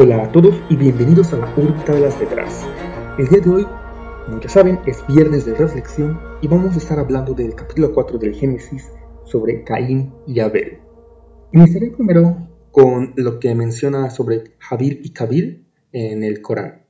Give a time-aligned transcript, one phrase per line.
[0.00, 2.64] Hola a todos y bienvenidos a la órbita de las letras.
[3.18, 3.66] El día de hoy,
[4.26, 8.16] como ya saben, es viernes de reflexión y vamos a estar hablando del capítulo 4
[8.16, 8.92] del Génesis
[9.24, 10.78] sobre Caín y Abel.
[11.52, 16.84] Iniciaré primero con lo que menciona sobre Jabil y Kabil en el Corán.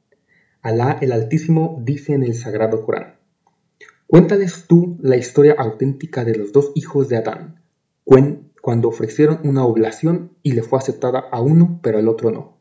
[0.60, 3.16] Alá el Altísimo dice en el Sagrado Corán,
[4.06, 7.62] Cuéntales tú la historia auténtica de los dos hijos de Adán,
[8.60, 12.57] cuando ofrecieron una oblación y le fue aceptada a uno pero al otro no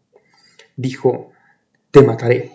[0.78, 1.32] dijo,
[1.92, 2.52] Te mataré.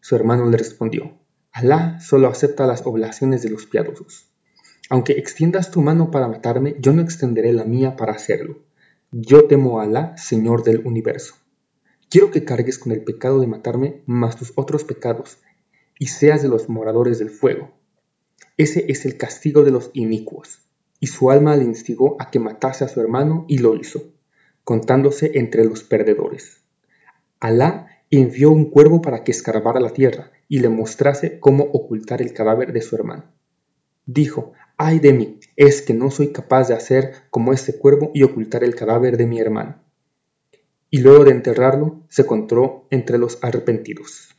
[0.00, 1.18] Su hermano le respondió,
[1.52, 4.30] Alá solo acepta las oblaciones de los piadosos.
[4.88, 8.60] Aunque extiendas tu mano para matarme, yo no extenderé la mía para hacerlo.
[9.10, 11.34] Yo temo a Alá, Señor del universo.
[12.08, 15.38] Quiero que cargues con el pecado de matarme más tus otros pecados,
[15.98, 17.70] y seas de los moradores del fuego.
[18.56, 20.60] Ese es el castigo de los inicuos.
[21.00, 24.02] Y su alma le instigó a que matase a su hermano y lo hizo,
[24.64, 26.58] contándose entre los perdedores.
[27.40, 32.32] Alá envió un cuervo para que escarbara la tierra y le mostrase cómo ocultar el
[32.32, 33.24] cadáver de su hermano.
[34.06, 38.24] Dijo, ay de mí, es que no soy capaz de hacer como este cuervo y
[38.24, 39.76] ocultar el cadáver de mi hermano.
[40.90, 44.34] Y luego de enterrarlo, se encontró entre los arrepentidos.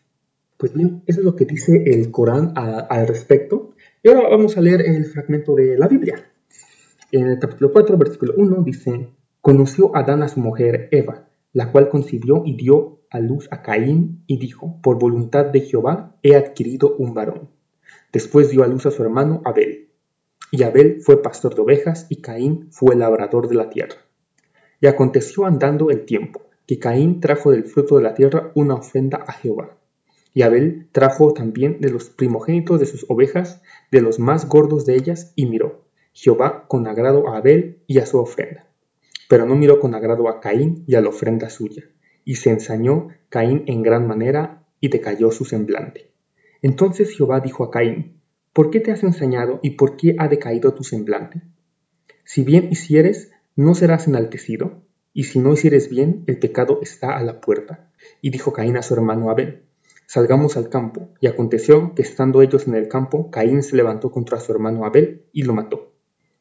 [0.58, 3.76] Pues bien, eso es lo que dice el Corán al respecto.
[4.04, 6.32] Y ahora vamos a leer el fragmento de la Biblia.
[7.12, 11.90] En el capítulo 4, versículo 1 dice, conoció Adán a su mujer Eva la cual
[11.90, 16.96] concibió y dio a luz a Caín y dijo, por voluntad de Jehová he adquirido
[16.98, 17.50] un varón.
[18.12, 19.90] Después dio a luz a su hermano Abel.
[20.52, 23.96] Y Abel fue pastor de ovejas y Caín fue labrador de la tierra.
[24.82, 29.18] Y aconteció andando el tiempo, que Caín trajo del fruto de la tierra una ofrenda
[29.28, 29.78] a Jehová.
[30.34, 33.62] Y Abel trajo también de los primogénitos de sus ovejas,
[33.92, 35.84] de los más gordos de ellas, y miró
[36.14, 38.69] Jehová con agrado a Abel y a su ofrenda
[39.30, 41.84] pero no miró con agrado a Caín y a la ofrenda suya,
[42.26, 46.12] y se ensañó Caín en gran manera y decayó su semblante.
[46.64, 48.20] Entonces Jehová dijo a Caín,
[48.54, 51.44] ¿por qué te has ensañado y por qué ha decaído tu semblante?
[52.24, 54.82] Si bien hicieres, no serás enaltecido,
[55.14, 57.92] y si no hicieres bien, el pecado está a la puerta.
[58.22, 59.62] Y dijo Caín a su hermano Abel,
[60.08, 61.10] salgamos al campo.
[61.20, 65.26] Y aconteció que estando ellos en el campo, Caín se levantó contra su hermano Abel
[65.34, 65.94] y lo mató.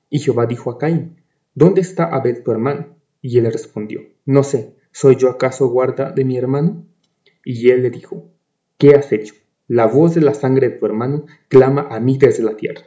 [0.08, 1.18] Y Jehová dijo a Caín,
[1.60, 2.86] ¿Dónde está Abel tu hermano?
[3.20, 6.86] Y él le respondió, No sé, ¿soy yo acaso guarda de mi hermano?
[7.44, 8.30] Y él le dijo,
[8.76, 9.34] ¿qué has hecho?
[9.66, 12.82] La voz de la sangre de tu hermano clama a mí desde la tierra.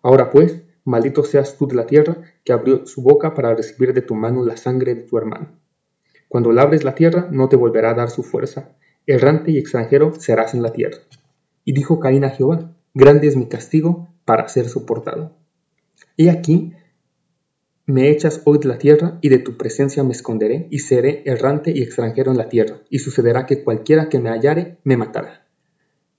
[0.00, 4.02] Ahora pues, maldito seas tú de la tierra, que abrió su boca para recibir de
[4.02, 5.48] tu mano la sangre de tu hermano.
[6.28, 8.76] Cuando labres la tierra, no te volverá a dar su fuerza.
[9.08, 10.98] Errante y extranjero serás en la tierra.
[11.64, 15.32] Y dijo Caín a Jehová, grande es mi castigo para ser soportado.
[16.16, 16.74] He aquí,
[17.86, 21.70] me echas hoy de la tierra, y de tu presencia me esconderé, y seré errante
[21.70, 25.46] y extranjero en la tierra, y sucederá que cualquiera que me hallare me matará.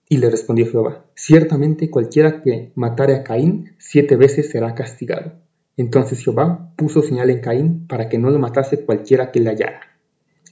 [0.07, 5.33] Y le respondió Jehová, ciertamente cualquiera que matare a Caín siete veces será castigado.
[5.75, 9.81] Entonces Jehová puso señal en Caín para que no lo matase cualquiera que le hallara.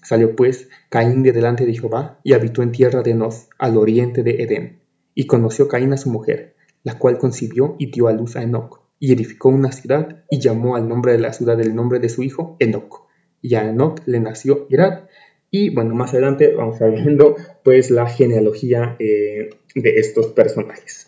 [0.01, 4.24] Salió pues Caín de delante de Jehová y habitó en tierra de Noz, al oriente
[4.24, 4.80] de Edén.
[5.13, 8.83] Y conoció Caín a su mujer, la cual concibió y dio a luz a Enoch
[9.03, 12.24] y edificó una ciudad y llamó al nombre de la ciudad el nombre de su
[12.24, 13.02] hijo Enoch.
[13.41, 15.09] Y a Enoch le nació Irad.
[15.52, 21.08] Y bueno, más adelante vamos a ir viendo pues la genealogía eh, de estos personajes.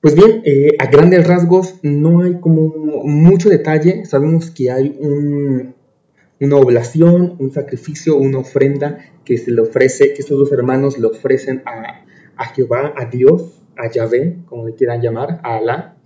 [0.00, 2.66] Pues bien, eh, a grandes rasgos no hay como
[3.04, 4.06] mucho detalle.
[4.06, 10.36] Sabemos que hay una oblación, un sacrificio, una ofrenda que se le ofrece, que estos
[10.36, 12.04] dos hermanos le ofrecen a,
[12.34, 15.96] a Jehová, a Dios, a Yahvé, como le quieran llamar, a Alá.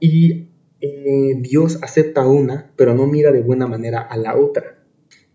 [0.00, 0.41] Y
[0.84, 4.84] eh, Dios acepta una, pero no mira de buena manera a la otra.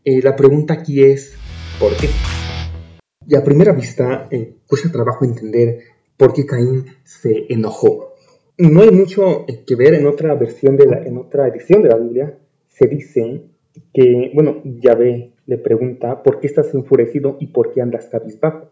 [0.03, 1.35] Eh, la pregunta aquí es,
[1.79, 2.09] ¿por qué?
[3.25, 5.79] Y a primera vista eh, cuesta trabajo entender
[6.17, 8.15] por qué Caín se enojó.
[8.57, 11.97] No hay mucho que ver en otra versión de la, en otra edición de la
[11.97, 12.37] Biblia.
[12.67, 13.43] Se dice
[13.93, 18.71] que, bueno, Yahvé le pregunta, ¿por qué estás enfurecido y por qué andas cabizbajo?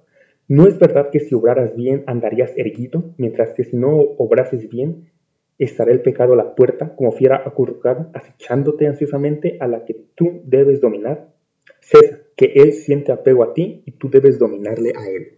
[0.49, 5.09] ¿No es verdad que si obraras bien andarías erguido, mientras que si no obrases bien
[5.57, 10.41] estará el pecado a la puerta como fiera acurrucada, acechándote ansiosamente a la que tú
[10.45, 11.33] debes dominar.
[11.79, 15.37] Cesa, que él siente apego a ti y tú debes dominarle a él.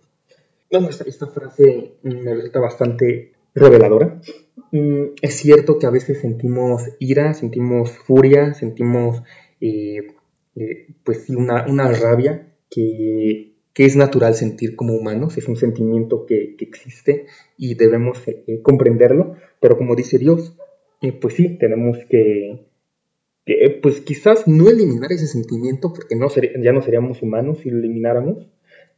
[0.72, 4.19] Bueno, esta, frase me resulta bastante reveladora.
[4.72, 9.22] Mm, es cierto que a veces sentimos ira, sentimos furia, sentimos
[9.62, 10.08] eh,
[10.56, 15.56] eh, pues sí, una, una rabia que que es natural sentir como humanos, es un
[15.56, 17.28] sentimiento que, existe
[17.58, 20.56] y debemos eh, comprenderlo, pero como dice Dios,
[21.01, 22.68] eh, pues sí, tenemos que
[23.48, 26.27] que pues quizás no eliminar ese sentimiento, porque no
[26.62, 28.45] ya no seríamos humanos si lo elimináramos,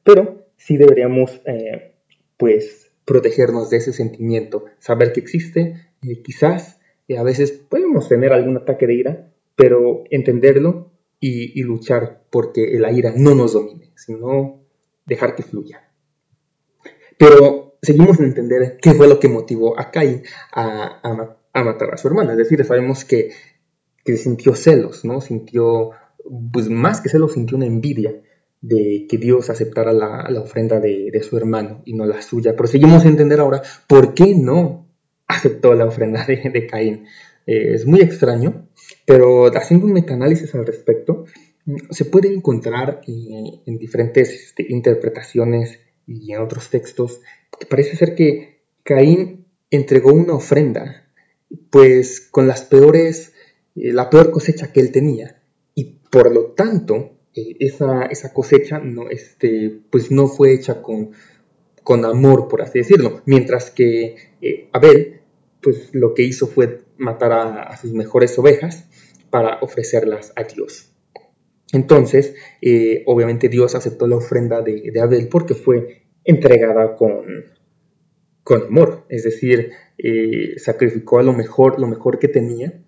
[0.03, 1.93] pero sí deberíamos eh,
[2.35, 8.33] pues protegernos de ese sentimiento, saber que existe, eh, quizás eh, a veces podemos tener
[8.33, 14.61] algún ataque de ira, pero entenderlo y, luchar porque la ira no nos domine, sino
[15.05, 15.91] dejar que fluya.
[17.17, 20.23] Pero seguimos en entender qué fue lo que motivó a Caín
[20.53, 22.31] a, matar a su hermana.
[22.31, 23.31] Es decir, sabemos que,
[24.05, 25.21] sintió celos, ¿no?
[25.21, 25.91] Sintió,
[26.51, 28.21] pues más que celos, sintió una envidia
[28.61, 32.55] de que Dios aceptara la, ofrenda de, su hermano y no la suya.
[32.55, 34.87] Pero seguimos a entender ahora por qué no
[35.27, 37.05] aceptó la ofrenda de, Caín.
[37.45, 38.67] Eh, es muy extraño,
[39.05, 41.25] pero haciendo un metaanálisis al respecto,
[41.91, 47.21] se puede encontrar eh, en diferentes este, interpretaciones y en otros textos
[47.67, 51.09] parece ser que Caín entregó una ofrenda,
[51.69, 53.33] pues con las peores,
[53.75, 55.41] eh, la peor cosecha que él tenía,
[55.75, 61.11] y por lo tanto eh, esa, esa, cosecha no, este, pues no fue hecha con,
[61.83, 65.21] con amor, por así decirlo, mientras que eh, Abel,
[65.61, 68.85] pues lo que hizo fue matar a, sus mejores ovejas
[69.29, 70.91] para ofrecerlas a Dios.
[71.71, 72.33] Entonces,
[73.05, 77.25] obviamente Dios aceptó la ofrenda de, Abel porque fue entregada con,
[78.43, 79.71] con amor, es decir,
[80.57, 82.83] sacrificó a lo mejor, lo mejor que tenía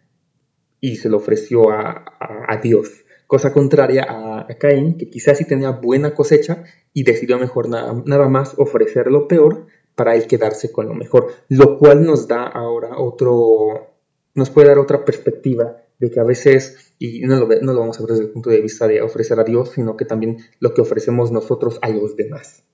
[0.79, 2.05] y se lo ofreció a,
[2.47, 3.03] a Dios.
[3.31, 8.55] Cosa contraria a, Caín, que quizás sí tenía buena cosecha y decidió mejor nada, más
[8.57, 13.95] ofrecer lo peor para él quedarse con lo mejor, lo cual nos da ahora otro,
[14.35, 17.97] nos puede dar otra perspectiva de que a veces, y no lo, no lo vamos
[17.99, 20.73] a ver desde el punto de vista de ofrecer a Dios, sino que también lo
[20.73, 22.65] que ofrecemos nosotros a los demás.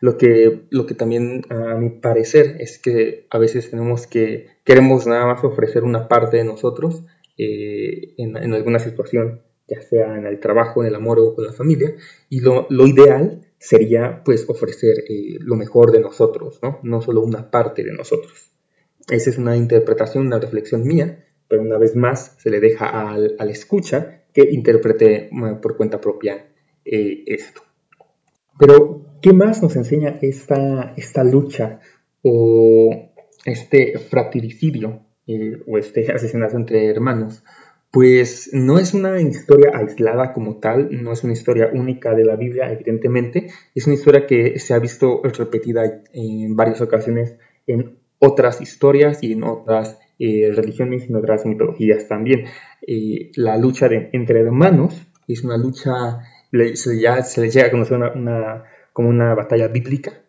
[0.00, 5.06] Lo que, lo que también a mi parecer es que a veces tenemos que, queremos
[5.06, 7.04] nada más ofrecer una parte de nosotros
[7.38, 11.44] eh, en, en, alguna situación ya sea en el trabajo, en el amor o con
[11.44, 11.94] la familia,
[12.28, 16.78] y lo, ideal sería pues ofrecer eh, lo mejor de nosotros, ¿no?
[16.82, 18.52] no solo una parte de nosotros.
[19.08, 23.36] Esa es una interpretación, una reflexión mía, pero una vez más se le deja al,
[23.50, 25.30] escucha que interprete
[25.62, 26.48] por cuenta propia
[26.84, 27.62] eh, esto.
[28.58, 31.80] Pero, ¿qué más nos enseña esta, esta lucha
[32.22, 33.12] o
[33.44, 37.42] este fratricidio eh, o este asesinato entre hermanos?
[37.96, 42.36] pues no es una historia aislada como tal, no es una historia única de la
[42.36, 48.60] Biblia, evidentemente, es una historia que se ha visto repetida en varias ocasiones en otras
[48.60, 52.44] historias y en otras eh, religiones y en otras mitologías también.
[52.86, 54.94] Eh, la lucha entre hermanos
[55.26, 56.20] es una lucha,
[56.74, 57.98] se, ya, se le llega a conocer
[58.96, 60.22] como una batalla bíblica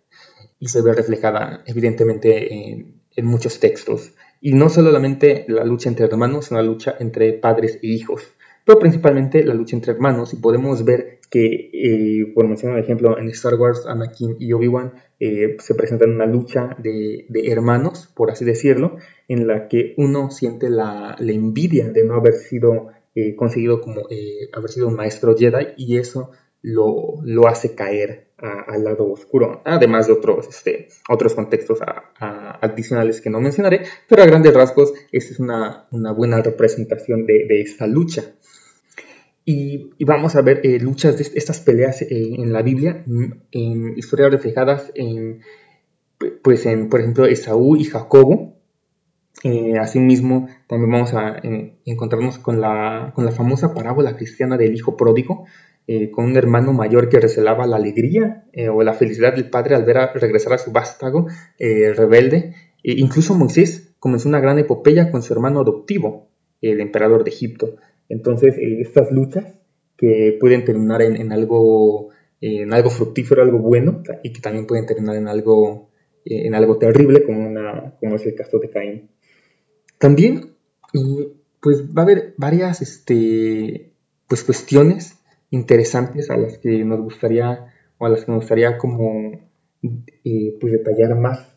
[0.60, 4.14] y se ve reflejada evidentemente en, muchos textos.
[4.42, 8.24] Y no solamente la lucha entre hermanos, sino la lucha entre padres e hijos,
[8.66, 10.34] pero principalmente la lucha entre hermanos.
[10.34, 14.92] Y podemos ver que, eh, por mencionar un ejemplo, en Star Wars, Anakin y Obi-Wan
[15.22, 18.98] eh, se presentan una lucha de, hermanos, por así decirlo,
[19.30, 24.02] en la que uno siente la, envidia de no haber sido eh, conseguido como
[24.52, 26.32] haber sido un maestro Jedi y eso
[26.62, 31.80] lo, lo hace caer al lado oscuro, además de otros, este, otros contextos
[32.20, 37.46] adicionales que no mencionaré, pero a grandes rasgos esta es una, una buena representación de,
[37.48, 38.36] de esta lucha.
[39.44, 43.06] Y, y, vamos a ver eh, luchas de estas peleas en la Biblia,
[43.52, 45.40] en historias reflejadas en,
[46.44, 48.56] pues en, por ejemplo, Esaú y Jacobo.
[49.44, 54.74] Eh, asimismo, también vamos a eh, encontrarnos con la, con la famosa parábola cristiana del
[54.74, 55.46] hijo pródigo,
[55.90, 59.74] eh, con un hermano mayor que recelaba la alegría eh, o la felicidad del padre
[59.74, 61.28] al ver a regresar a su vástago
[61.60, 62.56] eh, rebelde.
[62.84, 66.28] E incluso Moisés comenzó una gran epopeya con su hermano adoptivo,
[66.62, 67.78] el emperador de Egipto.
[68.10, 69.46] Entonces, estas luchas
[69.96, 72.10] que pueden terminar en, algo,
[72.42, 75.90] en algo fructífero, algo bueno, y que también pueden terminar en algo,
[76.26, 79.10] en algo terrible, como, una, como es el caso de Caín.
[79.98, 80.52] También,
[81.62, 83.92] pues va a haber varias este,
[84.28, 85.17] pues, cuestiones
[85.50, 89.32] interesantes a las que nos gustaría o a las que nos gustaría como
[90.24, 91.56] eh, pues detallar más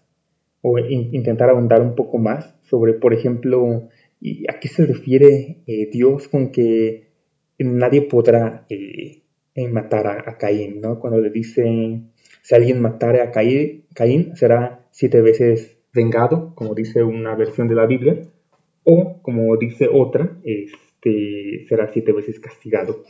[0.62, 3.88] o intentar ahondar un poco más sobre, por ejemplo,
[4.48, 7.08] a qué se refiere eh, Dios con que
[7.58, 9.22] nadie podrá eh,
[9.70, 10.98] matar a, Caín, ¿no?
[10.98, 12.02] Cuando le dice,
[12.42, 17.74] si alguien matara a Caín, Caín será siete veces vengado, como dice una versión de
[17.74, 18.20] la Biblia,
[18.84, 23.04] o como dice otra, este, será siete veces castigado.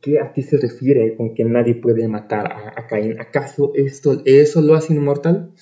[0.00, 3.20] ¿Qué, ¿A qué se refiere con que nadie puede matar a, Caín?
[3.20, 5.52] ¿Acaso esto, eso lo hace inmortal?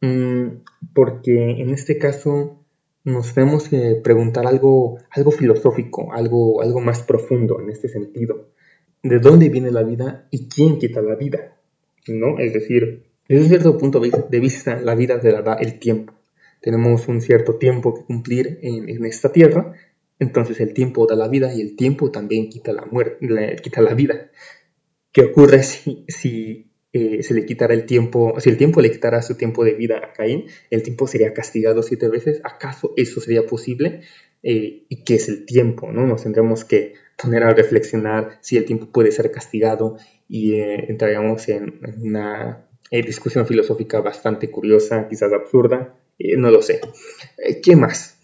[0.00, 0.62] Mm,
[0.94, 2.60] porque en este caso
[3.04, 8.48] nos tenemos que preguntar algo, algo filosófico, algo, algo más profundo en este sentido.
[9.02, 11.56] ¿De dónde viene la vida y quién quita la vida?
[12.06, 12.38] ¿No?
[12.38, 16.12] Es decir, desde cierto punto de vista, la vida te la da el tiempo.
[16.60, 19.72] Tenemos un cierto tiempo que cumplir en, esta tierra,
[20.20, 23.94] entonces el tiempo da la vida y el tiempo también quita la, muerte, quita la
[23.94, 24.30] vida.
[25.12, 29.34] ¿Qué ocurre si, eh, se le quitara el tiempo, si el tiempo le quitara su
[29.36, 32.42] tiempo de vida a Caín, el tiempo sería castigado siete veces.
[32.44, 34.02] ¿Acaso eso sería posible?
[34.42, 35.90] Eh, ¿Y qué es el tiempo?
[35.90, 36.06] ¿no?
[36.06, 39.96] Nos tendremos que poner a reflexionar si el tiempo puede ser castigado
[40.28, 45.96] y eh, entraríamos en una discusión filosófica bastante curiosa, quizás absurda,
[46.36, 46.80] no lo sé.
[47.62, 48.19] ¿Qué más?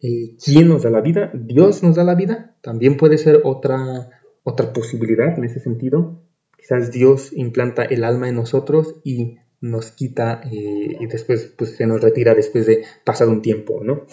[0.00, 1.30] ¿Quién nos da la vida?
[1.34, 2.56] ¿Dios nos da la vida?
[2.62, 4.08] También puede ser otra,
[4.42, 6.22] otra posibilidad en ese sentido.
[6.56, 11.86] Quizás Dios implanta el alma en nosotros y nos quita eh, y después pues, se
[11.86, 14.06] nos retira después de pasado un tiempo, ¿no?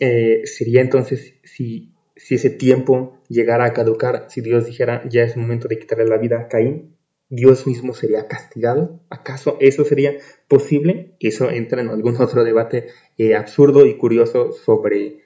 [0.00, 5.36] Eh, sería entonces si, si ese tiempo llegara a caducar, si Dios dijera ya es
[5.36, 6.96] momento de quitarle la vida a Caín,
[7.28, 9.00] Dios mismo sería castigado.
[9.10, 10.14] ¿Acaso eso sería
[10.48, 11.16] posible?
[11.20, 12.88] Eso entra en algún otro debate
[13.18, 15.24] eh, absurdo y curioso sobre,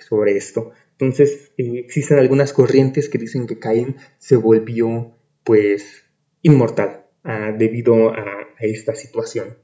[0.00, 0.72] sobre esto.
[0.92, 5.12] Entonces, existen algunas corrientes que dicen que Caín se volvió
[5.44, 6.04] pues
[6.42, 8.24] inmortal ah, debido a,
[8.60, 9.56] esta situación.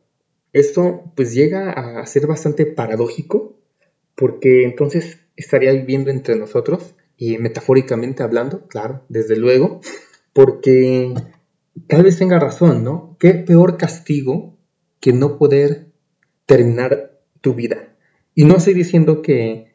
[0.52, 3.58] Esto pues llega a ser bastante paradójico
[4.14, 9.80] porque entonces estaría viviendo entre nosotros y metafóricamente hablando, claro, desde luego,
[10.32, 11.12] porque
[11.88, 13.16] tal vez tenga razón, ¿no?
[13.18, 14.56] ¿Qué peor castigo
[15.00, 15.88] que no poder
[16.46, 17.96] terminar tu vida?
[18.34, 19.73] Y no estoy diciendo que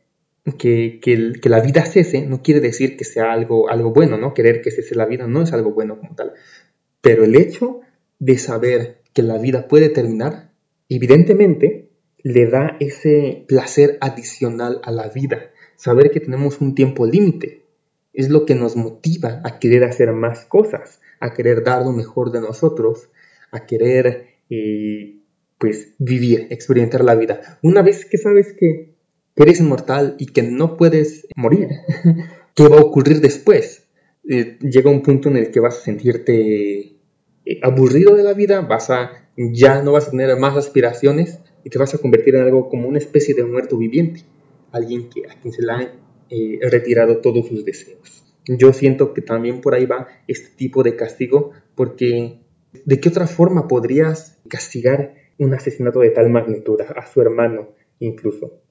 [0.57, 4.33] que, que, la vida cese no quiere decir que sea algo, algo bueno, ¿no?
[4.33, 6.33] Querer que cese la vida no es algo bueno como tal.
[7.01, 7.81] Pero el hecho
[8.19, 10.51] de saber que la vida puede terminar,
[10.87, 11.89] evidentemente
[12.23, 15.51] le da ese placer adicional a la vida.
[15.75, 17.65] Saber que tenemos un tiempo límite
[18.13, 22.31] es lo que nos motiva a querer hacer más cosas, a querer dar lo mejor
[22.31, 23.09] de nosotros,
[23.51, 25.19] a querer eh,
[25.57, 27.59] pues vivir, experimentar la vida.
[27.61, 28.88] Una vez que sabes que
[29.43, 31.69] eres inmortal y que no puedes morir.
[32.55, 33.87] ¿Qué va a ocurrir después?
[34.27, 36.99] Eh, llega un punto en el que vas a sentirte
[37.45, 41.69] eh, aburrido de la vida, vas a, ya no vas a tener más aspiraciones y
[41.69, 44.21] te vas a convertir en algo como una especie de muerto viviente,
[44.71, 45.89] alguien que, a quien se le han
[46.29, 48.23] eh, retirado todos sus deseos.
[48.45, 52.39] Yo siento que también por ahí va este tipo de castigo, porque
[52.85, 57.69] ¿de qué otra forma podrías castigar un asesinato de tal magnitud a su hermano
[57.99, 58.61] incluso?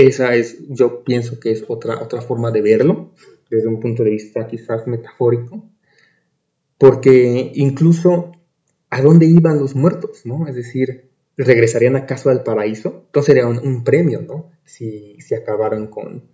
[0.00, 3.12] Esa es, yo pienso que es otra, otra forma de verlo,
[3.50, 5.68] desde un punto de vista quizás metafórico,
[6.78, 8.32] porque incluso
[8.88, 10.46] a dónde iban los muertos, ¿no?
[10.48, 13.02] Es decir, ¿regresarían acaso al paraíso?
[13.06, 14.52] Entonces sería un, premio, ¿no?
[14.64, 16.24] Si, si acabaron con,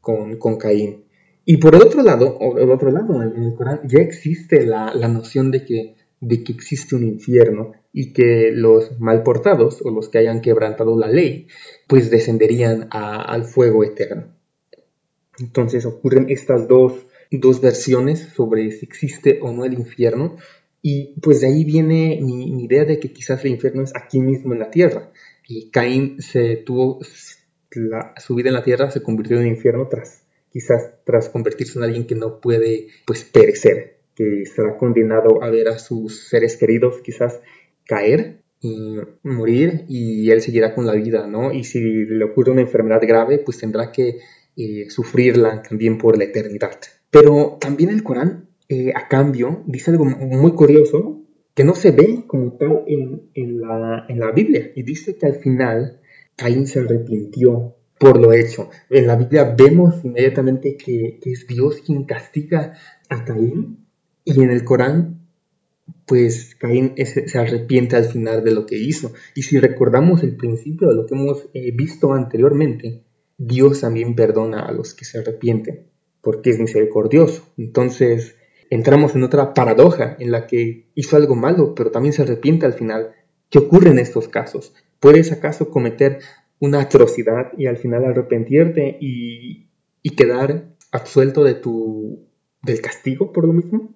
[0.00, 1.06] con, con, Caín.
[1.44, 5.08] Y por el otro lado, el otro lado, en el Corán ya existe la, la
[5.08, 10.10] noción de que, de que existe un infierno y que los mal portados o los
[10.10, 11.46] que hayan quebrantado la ley
[11.86, 14.26] pues descenderían al fuego eterno.
[15.38, 17.06] Entonces ocurren estas dos,
[17.62, 20.36] versiones sobre si existe o no el infierno
[20.82, 24.52] y pues de ahí viene mi, idea de que quizás el infierno es aquí mismo
[24.52, 25.10] en la tierra.
[25.48, 30.22] Y Caín se tuvo su vida en la tierra se convirtió en infierno tras
[30.52, 35.68] quizás tras convertirse en alguien que no puede pues perecer, que será condenado a ver
[35.68, 37.40] a sus seres queridos quizás
[37.86, 41.52] caer y morir y él seguirá con la vida, ¿no?
[41.52, 44.18] Y si le ocurre una enfermedad grave, pues tendrá que
[44.56, 46.78] eh, sufrirla también por la eternidad.
[47.10, 51.22] Pero también el Corán, eh, a cambio, dice algo muy curioso
[51.54, 54.72] que no se ve como tal en, en, la, en la Biblia.
[54.74, 56.00] Y dice que al final
[56.36, 58.68] Caín se arrepintió por lo hecho.
[58.90, 62.74] En la Biblia vemos inmediatamente que, que es Dios quien castiga
[63.08, 63.86] a Caín.
[64.24, 65.15] Y en el Corán
[66.06, 69.12] pues Caín se arrepiente al final de lo que hizo.
[69.34, 73.02] Y si recordamos el principio de lo que hemos eh, visto anteriormente,
[73.36, 75.88] Dios también perdona a los que se arrepienten,
[76.22, 77.42] porque es misericordioso.
[77.58, 78.36] Entonces
[78.70, 82.74] entramos en otra paradoja en la que hizo algo malo, pero también se arrepiente al
[82.74, 83.10] final.
[83.50, 84.74] ¿Qué ocurre en estos casos?
[85.00, 86.20] ¿Puedes acaso cometer
[86.60, 89.68] una atrocidad y al final arrepentirte y,
[90.02, 92.28] y quedar absuelto de tu,
[92.62, 93.94] del castigo por lo mismo?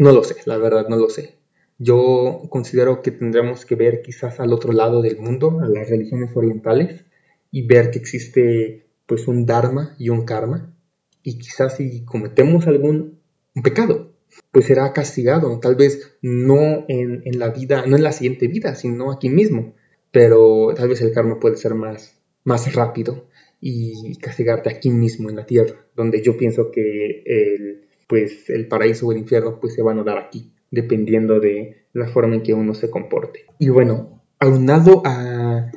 [0.00, 1.34] No lo sé, la verdad no lo sé.
[1.76, 6.34] Yo considero que tendremos que ver quizás al otro lado del mundo, a las religiones
[6.34, 7.04] orientales,
[7.50, 10.74] y ver que existe pues un dharma y un karma,
[11.22, 13.20] y quizás si cometemos algún
[13.62, 14.14] pecado,
[14.50, 19.12] pues será castigado, tal vez no en, la vida, no en la siguiente vida, sino
[19.12, 19.74] aquí mismo,
[20.10, 23.28] pero tal vez el karma puede ser más, más rápido
[23.60, 29.06] y castigarte aquí mismo en la tierra, donde yo pienso que el, pues, el paraíso
[29.06, 32.52] o el infierno pues, se van a dar aquí, dependiendo de la forma en que
[32.52, 33.46] uno se comporte.
[33.60, 35.70] Y bueno, aunado a,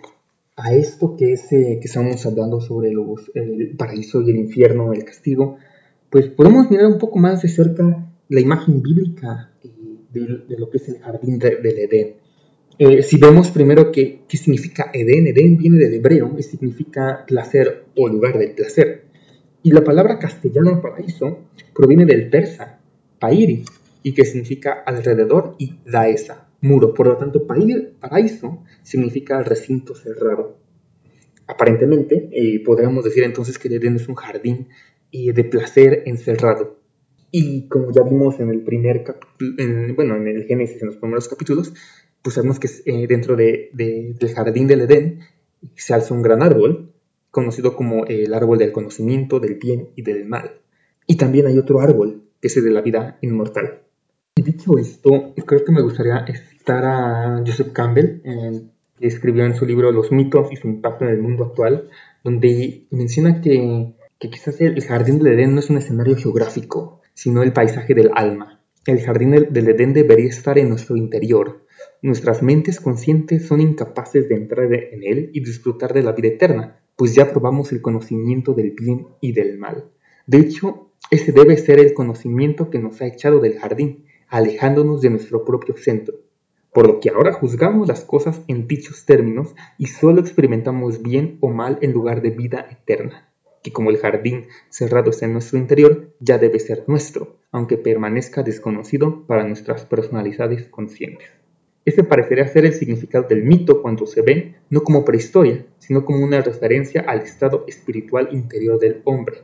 [0.55, 4.93] a esto que, es, eh, que estamos hablando sobre los, el paraíso y el infierno,
[4.93, 5.57] el castigo,
[6.09, 9.69] pues podemos mirar un poco más de cerca la imagen bíblica eh,
[10.11, 12.15] de, lo que es el jardín del Edén.
[12.79, 17.85] Eh, si vemos primero qué, qué significa Edén, Edén viene del hebreo y significa placer
[17.95, 19.02] o lugar del placer.
[19.63, 21.39] Y la palabra castellano paraíso
[21.73, 22.79] proviene del persa,
[23.17, 23.63] pairi,
[24.03, 26.93] y que significa alrededor y daesa, muro.
[26.93, 30.57] Por lo tanto, paraíso significa recinto cerrado.
[31.47, 34.67] Aparentemente, eh, podríamos decir entonces que Edén es un jardín
[35.11, 36.79] eh, de placer encerrado.
[37.31, 41.27] Y como ya vimos en el primer capítulo, bueno, en el Génesis, en los primeros
[41.27, 41.73] capítulos,
[42.21, 45.19] pues sabemos que eh, dentro de, del jardín del Edén
[45.75, 46.92] se alza un gran árbol,
[47.33, 50.51] conocido como el árbol del conocimiento, del bien y del mal.
[51.07, 53.81] Y también hay otro árbol, que es el de la vida inmortal.
[54.35, 59.65] Y dicho esto, creo que me gustaría citar a Joseph Campbell, que escribió en su
[59.65, 61.89] libro Los mitos y su impacto en el mundo actual,
[62.23, 67.41] donde menciona que, que quizás el jardín del Edén no es un escenario geográfico, sino
[67.41, 68.61] el paisaje del alma.
[68.85, 71.63] El jardín del Edén debería estar en nuestro interior,
[72.03, 76.82] Nuestras mentes conscientes son incapaces de entrar en él y disfrutar de la vida eterna,
[76.95, 79.91] pues ya probamos el conocimiento del bien y del mal.
[80.27, 85.09] De hecho, ese debe ser el conocimiento que nos ha echado del jardín, alejándonos de
[85.09, 86.15] nuestro propio centro.
[86.73, 91.49] Por lo que ahora juzgamos las cosas en dichos términos y solo experimentamos bien o
[91.49, 93.29] mal en lugar de vida eterna,
[93.61, 98.41] que como el jardín cerrado está en nuestro interior, ya debe ser nuestro, aunque permanezca
[98.41, 101.42] desconocido para nuestras personalidades conscientes.
[101.85, 106.23] Este parecería ser el significado del mito cuando se ve no como prehistoria, sino como
[106.23, 109.37] una referencia al estado espiritual interior del hombre.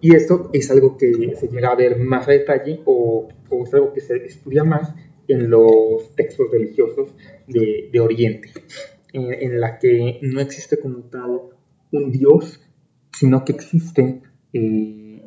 [0.00, 3.28] Y esto es algo que se llega a ver más a detalle o,
[3.64, 4.94] es algo que se estudia más
[5.26, 7.14] en los textos religiosos
[7.48, 8.50] de, Oriente,
[9.12, 11.40] en, la que no existe como tal
[11.92, 12.60] un Dios,
[13.12, 14.22] sino que existe
[14.52, 15.22] eh,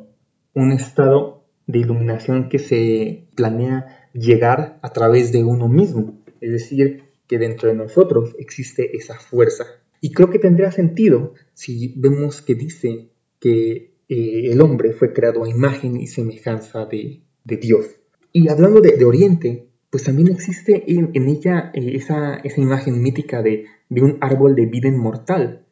[0.54, 7.04] un estado de iluminación que se planea llegar a través de uno mismo es decir,
[7.26, 9.64] que dentro de nosotros existe esa fuerza.
[10.00, 13.08] Y creo que tendría sentido si vemos que dice
[13.40, 17.86] que eh, el hombre fue creado a imagen y semejanza de, Dios.
[18.32, 24.02] Y hablando de, Oriente, pues también existe en, ella eh, esa, imagen mítica de, de,
[24.02, 25.64] un árbol de vida inmortal,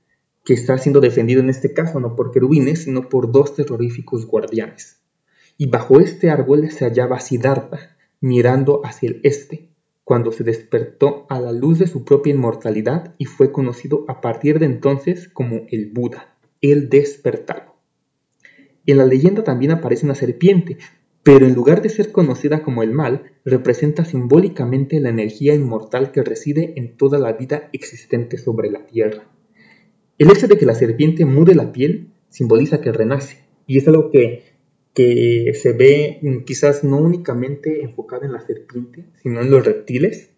[0.44, 5.00] que está siendo defendido en este caso no por querubines, sino por dos terroríficos guardianes.
[5.58, 9.68] Y bajo este árbol se hallaba Siddhartha, mirando hacia el este,
[10.12, 14.58] cuando se despertó a la luz de su propia inmortalidad y fue conocido a partir
[14.58, 17.76] de entonces como el Buda, el despertado.
[18.84, 20.76] En la leyenda también aparece una serpiente,
[21.22, 26.22] pero en lugar de ser conocida como el mal, representa simbólicamente la energía inmortal que
[26.22, 29.24] reside en toda la vida existente sobre la tierra.
[30.18, 34.10] El hecho de que la serpiente mude la piel simboliza que renace, y es algo
[34.10, 34.51] que
[34.94, 40.34] que se ve quizás no únicamente enfocada en la serpiente, sino en los reptiles,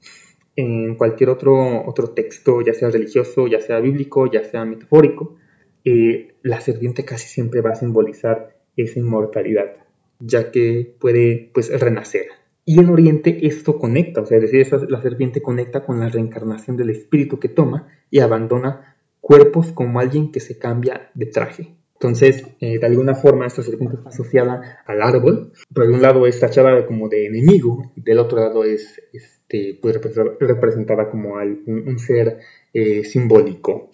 [0.57, 5.37] en cualquier otro, otro texto, ya sea religioso, ya sea bíblico, ya sea metafórico,
[5.85, 9.77] eh, la serpiente casi siempre va a simbolizar esa inmortalidad,
[10.21, 12.27] ya que puede pues renacer.
[12.65, 16.91] Y en Oriente esto conecta, o sea, decir, la serpiente conecta con la reencarnación del
[16.91, 21.75] espíritu que toma y abandona cuerpos como alguien que se cambia de traje.
[21.95, 25.53] Entonces, eh, de alguna forma, esta serpiente está asociada al árbol.
[25.73, 30.01] Por un lado es tachada como de enemigo, y del otro lado es este, pues,
[30.41, 32.41] representada como un, ser
[32.73, 33.91] eh, simbólico.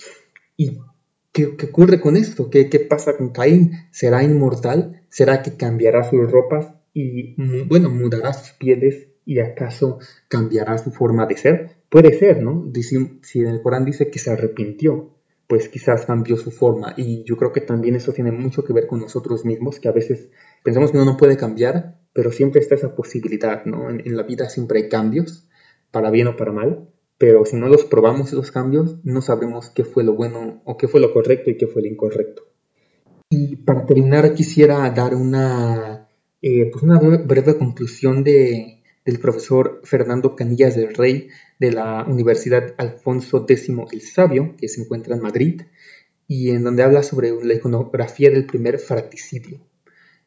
[0.57, 0.79] ¿Y
[1.33, 2.51] qué, ocurre con esto?
[2.51, 3.73] ¿Qué, ¿Qué pasa con Caín?
[3.91, 5.03] ¿Será inmortal?
[5.09, 7.35] ¿Será que cambiará sus ropas y,
[7.67, 11.77] bueno, mudará sus pieles y acaso cambiará su forma de ser?
[11.89, 12.73] Puede ser, ¿no?
[13.23, 15.19] si en el Corán dice que se arrepintió,
[15.51, 16.95] pues quizás cambió su forma.
[16.97, 19.93] Y yo creo que también eso tiene mucho que ver con nosotros mismos, que a
[19.93, 20.29] veces
[20.63, 23.91] pensamos que uno no puede cambiar, pero siempre está esa posibilidad, ¿no?
[23.91, 25.49] En, la vida siempre hay cambios,
[25.91, 29.83] para bien o para mal, pero si no los probamos esos cambios, no sabremos qué
[29.83, 32.45] fue lo bueno o qué fue lo correcto y qué fue lo incorrecto.
[33.29, 36.09] Y para terminar quisiera dar una,
[36.43, 41.27] eh, pues una breve conclusión de, del profesor Fernando Canillas del Rey
[41.61, 45.62] de la Universidad Alfonso X el Sabio, que se encuentra en Madrid,
[46.27, 49.61] y en donde habla sobre la iconografía del primer fratricidio.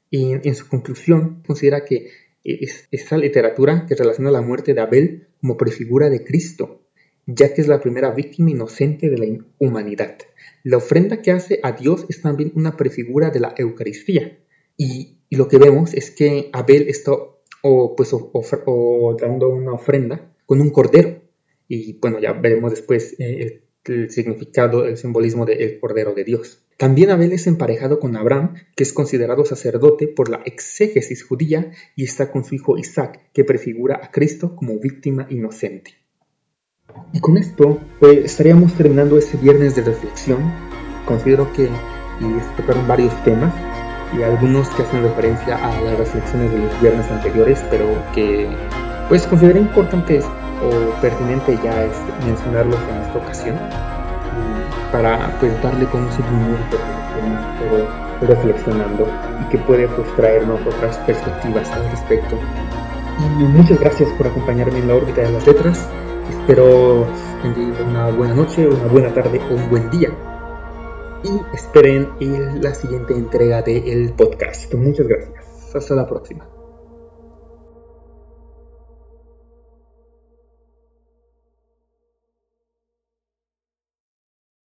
[0.10, 2.12] Y en, su conclusión considera que
[2.43, 6.84] es, esa literatura que relaciona la muerte de Abel como prefigura de Cristo
[7.26, 10.17] ya que es la primera víctima inocente de la humanidad.
[10.63, 14.39] La ofrenda que hace a Dios es también una prefigura de la Eucaristía.
[14.78, 17.12] Y, lo que vemos es que Abel está
[17.63, 18.12] o, pues,
[19.19, 21.23] dando una ofrenda con un cordero.
[21.67, 26.60] Y bueno, ya veremos después eh, el, significado, el simbolismo del cordero de Dios.
[26.78, 32.04] También Abel es emparejado con Abraham, que es considerado sacerdote por la exégesis judía, y
[32.04, 35.91] está con su hijo Isaac, que prefigura a Cristo como víctima inocente.
[37.13, 40.39] Y con esto pues, estaríamos terminando este viernes de reflexión.
[41.06, 41.69] Considero que
[42.19, 43.54] y tocaron varios temas
[44.17, 48.47] y algunos que hacen referencia a las reflexiones de los viernes anteriores, pero que
[49.10, 50.26] pues consideré importantes
[50.65, 51.95] o pertinente ya es
[52.26, 53.56] mencionarlos en esta ocasión
[54.91, 56.78] para pues darle conocimiento
[57.60, 57.88] pero
[58.21, 59.08] reflexionando
[59.41, 62.38] y que puede pues traernos otras perspectivas al respecto.
[63.19, 65.88] Y muchas gracias por acompañarme en la órbita de las letras.
[66.30, 67.06] Espero
[67.41, 70.10] tengan una buena noche, una buena tarde o un buen día.
[71.23, 72.10] Y esperen
[72.62, 74.73] la siguiente entrega del podcast.
[74.73, 75.76] Muchas gracias.
[75.76, 76.53] Hasta la próxima.